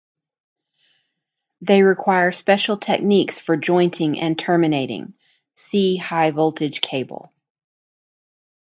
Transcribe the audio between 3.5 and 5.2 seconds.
jointing and terminating,